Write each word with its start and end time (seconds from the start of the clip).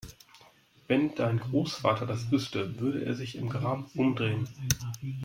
Wenn 0.87 1.13
dein 1.13 1.37
Großvater 1.39 2.07
das 2.07 2.31
wüsste, 2.31 2.79
würde 2.79 3.05
er 3.05 3.13
sich 3.13 3.35
im 3.35 3.49
Grab 3.49 3.85
umdrehen! 3.95 4.47